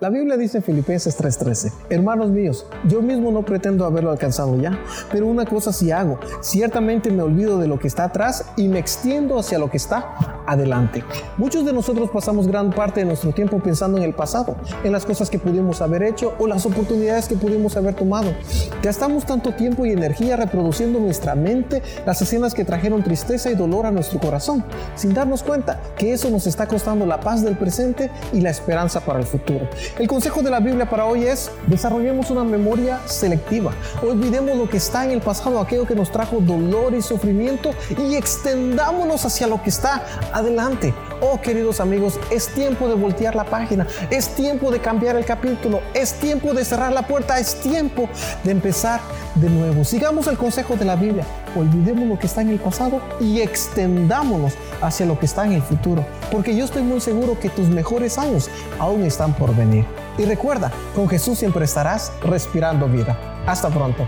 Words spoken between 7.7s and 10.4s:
que está atrás y me extiendo hacia lo que está